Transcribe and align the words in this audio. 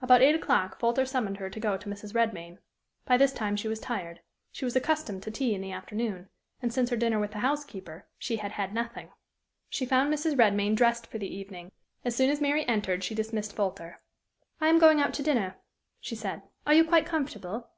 About 0.00 0.22
eight 0.22 0.34
o'clock, 0.34 0.80
Folter 0.80 1.04
summoned 1.06 1.36
her 1.36 1.50
to 1.50 1.60
go 1.60 1.76
to 1.76 1.88
Mrs. 1.90 2.14
Redmain. 2.14 2.56
By 3.04 3.18
this 3.18 3.34
time 3.34 3.56
she 3.56 3.68
was 3.68 3.78
tired: 3.78 4.20
she 4.50 4.64
was 4.64 4.74
accustomed 4.74 5.22
to 5.24 5.30
tea 5.30 5.54
in 5.54 5.60
the 5.60 5.70
afternoon, 5.70 6.30
and 6.62 6.72
since 6.72 6.88
her 6.88 6.96
dinner 6.96 7.18
with 7.18 7.32
the 7.32 7.40
housekeeper 7.40 8.06
she 8.16 8.36
had 8.36 8.52
had 8.52 8.72
nothing. 8.72 9.10
She 9.68 9.84
found 9.84 10.10
Mrs. 10.10 10.34
Redmain 10.38 10.76
dressed 10.76 11.06
for 11.06 11.18
the 11.18 11.28
evening. 11.28 11.72
As 12.06 12.16
soon 12.16 12.30
as 12.30 12.40
Mary 12.40 12.66
entered, 12.66 13.04
she 13.04 13.14
dismissed 13.14 13.54
Folter. 13.54 13.96
"I 14.62 14.68
am 14.68 14.78
going 14.78 14.98
out 14.98 15.12
to 15.12 15.22
dinner," 15.22 15.56
she 16.00 16.16
said. 16.16 16.40
"Are 16.66 16.72
you 16.72 16.82
quite 16.86 17.04
comfortable?" 17.04 17.68